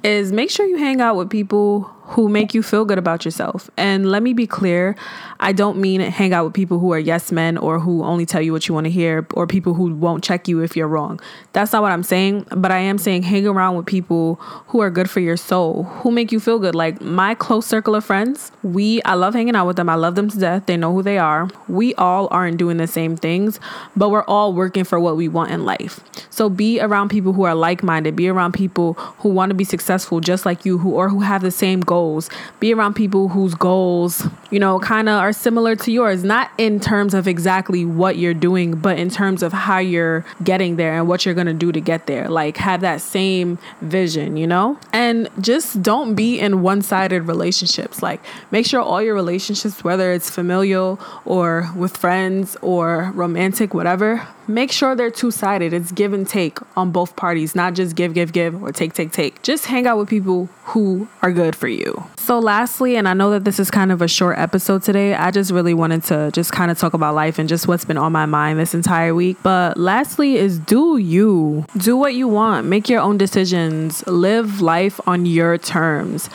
is 0.03 0.31
make 0.31 0.49
sure 0.49 0.65
you 0.65 0.77
hang 0.77 1.01
out 1.01 1.15
with 1.15 1.29
people 1.29 1.89
who 2.09 2.27
make 2.27 2.55
you 2.55 2.63
feel 2.63 2.85
good 2.85 2.97
about 2.97 3.23
yourself. 3.23 3.69
And 3.77 4.09
let 4.09 4.23
me 4.23 4.33
be 4.33 4.47
clear, 4.47 4.95
I 5.39 5.51
don't 5.51 5.77
mean 5.77 6.01
hang 6.01 6.33
out 6.33 6.43
with 6.43 6.55
people 6.55 6.79
who 6.79 6.91
are 6.91 6.97
yes 6.97 7.31
men 7.31 7.55
or 7.55 7.79
who 7.79 8.03
only 8.03 8.25
tell 8.25 8.41
you 8.41 8.51
what 8.51 8.67
you 8.67 8.73
want 8.73 8.85
to 8.85 8.91
hear 8.91 9.27
or 9.35 9.45
people 9.45 9.75
who 9.75 9.93
won't 9.93 10.23
check 10.23 10.47
you 10.47 10.61
if 10.61 10.75
you're 10.75 10.87
wrong. 10.87 11.19
That's 11.53 11.71
not 11.71 11.83
what 11.83 11.91
I'm 11.91 12.01
saying, 12.01 12.47
but 12.49 12.71
I 12.71 12.79
am 12.79 12.97
saying 12.97 13.23
hang 13.23 13.45
around 13.45 13.75
with 13.77 13.85
people 13.85 14.35
who 14.69 14.79
are 14.81 14.89
good 14.89 15.07
for 15.07 15.19
your 15.19 15.37
soul, 15.37 15.83
who 15.83 16.09
make 16.09 16.31
you 16.31 16.39
feel 16.39 16.57
good. 16.57 16.73
Like 16.73 16.99
my 16.99 17.35
close 17.35 17.67
circle 17.67 17.93
of 17.93 18.03
friends, 18.03 18.51
we 18.63 19.03
I 19.03 19.13
love 19.13 19.35
hanging 19.35 19.55
out 19.55 19.67
with 19.67 19.75
them. 19.75 19.87
I 19.87 19.95
love 19.95 20.15
them 20.15 20.31
to 20.31 20.39
death. 20.39 20.65
They 20.65 20.77
know 20.77 20.91
who 20.91 21.03
they 21.03 21.19
are. 21.19 21.47
We 21.67 21.93
all 21.93 22.27
aren't 22.31 22.57
doing 22.57 22.77
the 22.77 22.87
same 22.87 23.15
things, 23.15 23.59
but 23.95 24.09
we're 24.09 24.25
all 24.25 24.53
working 24.53 24.83
for 24.83 24.99
what 24.99 25.15
we 25.15 25.27
want 25.27 25.51
in 25.51 25.63
life. 25.63 25.99
So 26.31 26.49
be 26.49 26.81
around 26.81 27.09
people 27.09 27.33
who 27.33 27.43
are 27.43 27.53
like-minded, 27.53 28.15
be 28.15 28.29
around 28.29 28.53
people 28.53 28.93
who 29.19 29.29
want 29.29 29.51
to 29.51 29.55
be 29.55 29.63
successful 29.63 30.21
just 30.21 30.43
like 30.43 30.65
you 30.65 30.79
who 30.79 30.95
or 30.95 31.09
who 31.09 31.19
have 31.19 31.43
the 31.43 31.51
same 31.51 31.81
goals 31.81 31.98
goals. 31.99 32.29
Be 32.61 32.73
around 32.73 32.93
people 32.93 33.27
whose 33.27 33.53
goals, 33.53 34.25
you 34.51 34.59
know, 34.59 34.79
kind 34.79 35.09
of 35.09 35.15
are 35.19 35.33
similar 35.33 35.75
to 35.75 35.91
yours, 35.91 36.23
not 36.23 36.49
in 36.57 36.79
terms 36.79 37.13
of 37.13 37.27
exactly 37.27 37.83
what 37.83 38.17
you're 38.17 38.33
doing, 38.33 38.75
but 38.75 38.97
in 38.97 39.09
terms 39.09 39.43
of 39.43 39.51
how 39.51 39.79
you're 39.79 40.23
getting 40.41 40.77
there 40.77 40.93
and 40.97 41.07
what 41.09 41.25
you're 41.25 41.35
going 41.35 41.47
to 41.47 41.61
do 41.65 41.73
to 41.73 41.81
get 41.81 42.07
there. 42.07 42.29
Like 42.29 42.55
have 42.57 42.79
that 42.81 43.01
same 43.01 43.57
vision, 43.81 44.37
you 44.37 44.47
know? 44.47 44.79
And 44.93 45.29
just 45.41 45.81
don't 45.81 46.15
be 46.15 46.39
in 46.39 46.61
one-sided 46.61 47.23
relationships. 47.23 48.01
Like 48.01 48.21
make 48.49 48.65
sure 48.65 48.79
all 48.79 49.01
your 49.01 49.15
relationships 49.15 49.83
whether 49.83 50.13
it's 50.13 50.29
familial 50.29 50.99
or 51.25 51.69
with 51.75 51.97
friends 51.97 52.55
or 52.61 53.11
romantic 53.13 53.73
whatever, 53.73 54.25
make 54.49 54.71
sure 54.71 54.95
they're 54.95 55.11
two 55.11 55.31
sided. 55.31 55.71
It's 55.73 55.91
give 55.91 56.11
and 56.11 56.27
take 56.27 56.57
on 56.75 56.91
both 56.91 57.15
parties, 57.15 57.55
not 57.55 57.75
just 57.75 57.95
give, 57.95 58.13
give, 58.13 58.33
give 58.33 58.61
or 58.61 58.71
take, 58.71 58.93
take, 58.93 59.11
take. 59.11 59.41
Just 59.43 59.65
hang 59.65 59.87
out 59.87 59.97
with 59.97 60.09
people 60.09 60.49
who 60.65 61.07
are 61.21 61.31
good 61.31 61.55
for 61.55 61.67
you. 61.67 62.03
So, 62.17 62.39
lastly, 62.39 62.95
and 62.95 63.07
I 63.07 63.13
know 63.13 63.31
that 63.31 63.45
this 63.45 63.59
is 63.59 63.71
kind 63.71 63.91
of 63.91 64.01
a 64.01 64.07
short 64.07 64.37
episode 64.37 64.83
today, 64.83 65.13
I 65.13 65.31
just 65.31 65.51
really 65.51 65.73
wanted 65.73 66.03
to 66.05 66.31
just 66.31 66.51
kind 66.51 66.69
of 66.69 66.77
talk 66.77 66.93
about 66.93 67.15
life 67.15 67.39
and 67.39 67.47
just 67.47 67.67
what's 67.67 67.85
been 67.85 67.97
on 67.97 68.11
my 68.11 68.25
mind 68.25 68.59
this 68.59 68.73
entire 68.73 69.15
week. 69.15 69.37
But 69.43 69.77
lastly, 69.77 70.35
is 70.35 70.59
do 70.59 70.97
you 70.97 71.65
do 71.77 71.95
what 71.95 72.13
you 72.15 72.27
want, 72.27 72.67
make 72.67 72.89
your 72.89 73.01
own 73.01 73.17
decisions, 73.17 74.05
live 74.07 74.61
life 74.61 74.99
on 75.07 75.25
your 75.25 75.57
terms. 75.57 76.29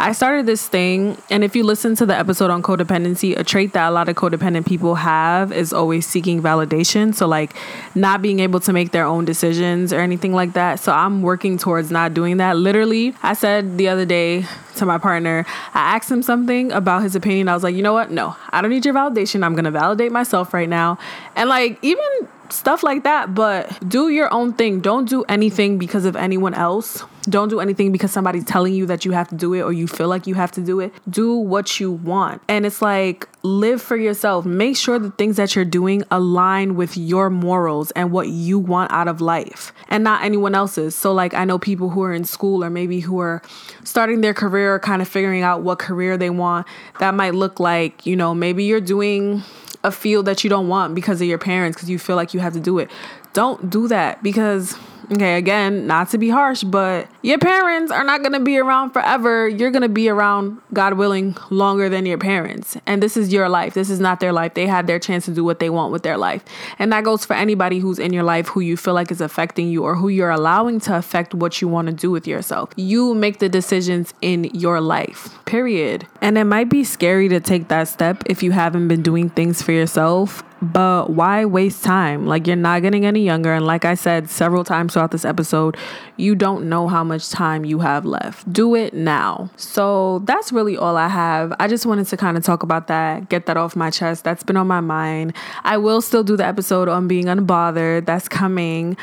I 0.00 0.12
started 0.12 0.46
this 0.46 0.68
thing, 0.68 1.18
and 1.28 1.42
if 1.42 1.56
you 1.56 1.64
listen 1.64 1.96
to 1.96 2.06
the 2.06 2.16
episode 2.16 2.50
on 2.50 2.62
codependency, 2.62 3.36
a 3.36 3.42
trait 3.42 3.72
that 3.72 3.88
a 3.88 3.90
lot 3.90 4.08
of 4.08 4.14
codependent 4.14 4.64
people 4.64 4.94
have 4.94 5.50
is 5.50 5.72
always 5.72 6.06
seeking 6.06 6.40
validation. 6.40 7.12
So, 7.12 7.26
like, 7.26 7.56
not 7.96 8.22
being 8.22 8.38
able 8.38 8.60
to 8.60 8.72
make 8.72 8.92
their 8.92 9.04
own 9.04 9.24
decisions 9.24 9.92
or 9.92 9.98
anything 9.98 10.32
like 10.32 10.52
that. 10.52 10.78
So, 10.78 10.92
I'm 10.92 11.22
working 11.22 11.58
towards 11.58 11.90
not 11.90 12.14
doing 12.14 12.36
that. 12.36 12.56
Literally, 12.56 13.12
I 13.24 13.34
said 13.34 13.76
the 13.76 13.88
other 13.88 14.06
day 14.06 14.46
to 14.76 14.86
my 14.86 14.98
partner, 14.98 15.44
I 15.74 15.96
asked 15.96 16.08
him 16.08 16.22
something 16.22 16.70
about 16.70 17.02
his 17.02 17.16
opinion. 17.16 17.48
I 17.48 17.54
was 17.54 17.64
like, 17.64 17.74
you 17.74 17.82
know 17.82 17.92
what? 17.92 18.12
No, 18.12 18.36
I 18.50 18.62
don't 18.62 18.70
need 18.70 18.84
your 18.84 18.94
validation. 18.94 19.42
I'm 19.42 19.54
going 19.54 19.64
to 19.64 19.72
validate 19.72 20.12
myself 20.12 20.54
right 20.54 20.68
now. 20.68 20.96
And, 21.34 21.48
like, 21.48 21.76
even 21.82 22.04
stuff 22.52 22.82
like 22.82 23.04
that. 23.04 23.34
But 23.34 23.88
do 23.88 24.08
your 24.08 24.32
own 24.32 24.52
thing. 24.52 24.80
Don't 24.80 25.08
do 25.08 25.24
anything 25.24 25.78
because 25.78 26.04
of 26.04 26.16
anyone 26.16 26.54
else. 26.54 27.02
Don't 27.28 27.48
do 27.48 27.60
anything 27.60 27.92
because 27.92 28.10
somebody's 28.10 28.44
telling 28.44 28.74
you 28.74 28.86
that 28.86 29.04
you 29.04 29.12
have 29.12 29.28
to 29.28 29.34
do 29.34 29.52
it 29.52 29.60
or 29.60 29.72
you 29.72 29.86
feel 29.86 30.08
like 30.08 30.26
you 30.26 30.34
have 30.34 30.50
to 30.52 30.62
do 30.62 30.80
it. 30.80 30.92
Do 31.10 31.34
what 31.34 31.78
you 31.78 31.92
want. 31.92 32.40
And 32.48 32.64
it's 32.64 32.80
like 32.80 33.28
live 33.42 33.82
for 33.82 33.96
yourself. 33.96 34.46
Make 34.46 34.76
sure 34.76 34.98
the 34.98 35.10
things 35.10 35.36
that 35.36 35.54
you're 35.54 35.64
doing 35.64 36.04
align 36.10 36.74
with 36.74 36.96
your 36.96 37.28
morals 37.28 37.90
and 37.92 38.12
what 38.12 38.28
you 38.28 38.58
want 38.58 38.92
out 38.92 39.08
of 39.08 39.20
life 39.20 39.72
and 39.88 40.02
not 40.02 40.22
anyone 40.22 40.54
else's. 40.54 40.94
So, 40.94 41.12
like, 41.12 41.34
I 41.34 41.44
know 41.44 41.58
people 41.58 41.90
who 41.90 42.02
are 42.02 42.12
in 42.12 42.24
school 42.24 42.64
or 42.64 42.70
maybe 42.70 43.00
who 43.00 43.20
are 43.20 43.42
starting 43.84 44.20
their 44.20 44.34
career 44.34 44.78
kind 44.78 45.02
of 45.02 45.08
figuring 45.08 45.42
out 45.42 45.62
what 45.62 45.78
career 45.78 46.16
they 46.16 46.30
want. 46.30 46.66
That 46.98 47.14
might 47.14 47.34
look 47.34 47.60
like, 47.60 48.06
you 48.06 48.16
know, 48.16 48.34
maybe 48.34 48.64
you're 48.64 48.80
doing 48.80 49.42
a 49.84 49.92
field 49.92 50.26
that 50.26 50.42
you 50.44 50.50
don't 50.50 50.68
want 50.68 50.94
because 50.94 51.20
of 51.20 51.28
your 51.28 51.38
parents 51.38 51.76
because 51.76 51.88
you 51.88 51.98
feel 51.98 52.16
like 52.16 52.34
you 52.34 52.40
have 52.40 52.52
to 52.52 52.60
do 52.60 52.78
it. 52.78 52.90
Don't 53.32 53.70
do 53.70 53.88
that 53.88 54.22
because 54.22 54.76
Okay, 55.10 55.38
again, 55.38 55.86
not 55.86 56.10
to 56.10 56.18
be 56.18 56.28
harsh, 56.28 56.62
but 56.62 57.08
your 57.22 57.38
parents 57.38 57.90
are 57.90 58.04
not 58.04 58.20
going 58.20 58.34
to 58.34 58.40
be 58.40 58.58
around 58.58 58.90
forever. 58.90 59.48
You're 59.48 59.70
going 59.70 59.82
to 59.82 59.88
be 59.88 60.08
around, 60.10 60.60
God 60.74 60.94
willing, 60.94 61.34
longer 61.48 61.88
than 61.88 62.04
your 62.04 62.18
parents. 62.18 62.76
And 62.84 63.02
this 63.02 63.16
is 63.16 63.32
your 63.32 63.48
life. 63.48 63.72
This 63.72 63.88
is 63.88 64.00
not 64.00 64.20
their 64.20 64.32
life. 64.32 64.52
They 64.52 64.66
had 64.66 64.86
their 64.86 64.98
chance 64.98 65.24
to 65.24 65.30
do 65.32 65.42
what 65.42 65.60
they 65.60 65.70
want 65.70 65.92
with 65.92 66.02
their 66.02 66.18
life. 66.18 66.44
And 66.78 66.92
that 66.92 67.04
goes 67.04 67.24
for 67.24 67.34
anybody 67.34 67.78
who's 67.78 67.98
in 67.98 68.12
your 68.12 68.22
life 68.22 68.48
who 68.48 68.60
you 68.60 68.76
feel 68.76 68.94
like 68.94 69.10
is 69.10 69.22
affecting 69.22 69.68
you 69.68 69.82
or 69.82 69.94
who 69.94 70.08
you're 70.08 70.30
allowing 70.30 70.78
to 70.80 70.96
affect 70.96 71.32
what 71.32 71.62
you 71.62 71.68
want 71.68 71.88
to 71.88 71.94
do 71.94 72.10
with 72.10 72.26
yourself. 72.26 72.70
You 72.76 73.14
make 73.14 73.38
the 73.38 73.48
decisions 73.48 74.12
in 74.20 74.44
your 74.44 74.80
life, 74.80 75.38
period. 75.46 76.06
And 76.20 76.36
it 76.36 76.44
might 76.44 76.68
be 76.68 76.84
scary 76.84 77.28
to 77.30 77.40
take 77.40 77.68
that 77.68 77.88
step 77.88 78.24
if 78.26 78.42
you 78.42 78.52
haven't 78.52 78.88
been 78.88 79.02
doing 79.02 79.30
things 79.30 79.62
for 79.62 79.72
yourself 79.72 80.42
but 80.60 81.10
why 81.10 81.44
waste 81.44 81.84
time? 81.84 82.26
Like, 82.26 82.46
you're 82.46 82.56
not 82.56 82.82
getting 82.82 83.06
any 83.06 83.24
younger. 83.24 83.52
And 83.52 83.64
like 83.64 83.84
I 83.84 83.94
said 83.94 84.28
several 84.28 84.64
times 84.64 84.92
throughout 84.92 85.12
this 85.12 85.24
episode, 85.24 85.76
you 86.16 86.34
don't 86.34 86.68
know 86.68 86.88
how 86.88 87.04
much 87.04 87.30
time 87.30 87.64
you 87.64 87.78
have 87.78 88.04
left. 88.04 88.52
Do 88.52 88.74
it 88.74 88.92
now. 88.92 89.50
So 89.56 90.20
that's 90.20 90.52
really 90.52 90.76
all 90.76 90.96
I 90.96 91.08
have. 91.08 91.54
I 91.60 91.68
just 91.68 91.86
wanted 91.86 92.06
to 92.08 92.16
kind 92.16 92.36
of 92.36 92.42
talk 92.42 92.62
about 92.62 92.88
that, 92.88 93.28
get 93.28 93.46
that 93.46 93.56
off 93.56 93.76
my 93.76 93.90
chest. 93.90 94.24
That's 94.24 94.42
been 94.42 94.56
on 94.56 94.66
my 94.66 94.80
mind. 94.80 95.32
I 95.62 95.76
will 95.78 96.00
still 96.00 96.24
do 96.24 96.36
the 96.36 96.46
episode 96.46 96.88
on 96.88 97.06
being 97.06 97.26
unbothered. 97.26 98.06
That's 98.06 98.28
coming. 98.28 98.96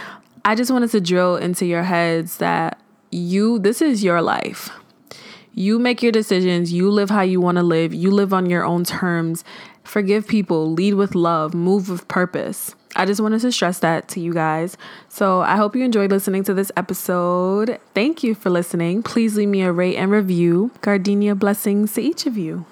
I 0.44 0.56
just 0.56 0.72
wanted 0.72 0.92
to 0.92 1.02
drill 1.02 1.38
into 1.38 1.66
your 1.66 1.84
heads 1.84 2.38
that 2.38 2.80
you, 3.12 3.60
this 3.60 3.82
is 3.82 4.04
your 4.04 4.22
life. 4.22 4.70
You 5.54 5.80
make 5.80 6.04
your 6.04 6.12
decisions, 6.12 6.74
you 6.74 6.92
live 6.92 7.10
how 7.10 7.22
you 7.22 7.40
want 7.40 7.56
to 7.56 7.64
live, 7.64 7.94
you 7.94 8.12
live 8.12 8.34
on 8.34 8.50
your 8.50 8.66
own 8.66 8.84
terms 8.84 9.46
Forgive 9.86 10.28
people, 10.28 10.74
lead 10.74 10.96
with 10.96 11.16
love, 11.16 11.54
move 11.54 11.90
with 11.90 12.08
purpose. 12.08 12.76
I 12.98 13.06
just 13.06 13.22
wanted 13.22 13.42
to 13.42 13.52
stress 13.52 13.80
that 13.80 14.08
to 14.10 14.20
you 14.20 14.34
guys. 14.34 14.78
So 15.10 15.42
I 15.42 15.58
hope 15.58 15.76
you 15.76 15.84
enjoyed 15.84 16.12
listening 16.12 16.44
to 16.46 16.54
this 16.54 16.72
episode. 16.76 17.80
Thank 17.94 18.24
you 18.24 18.36
for 18.36 18.50
listening. 18.50 19.04
Please 19.04 19.38
leave 19.38 19.50
me 19.50 19.62
a 19.62 19.72
rate 19.72 19.96
and 19.96 20.12
review. 20.12 20.72
Gardenia 20.82 21.36
blessings 21.36 21.94
to 21.94 22.02
each 22.02 22.26
of 22.26 22.38
you. 22.38 22.66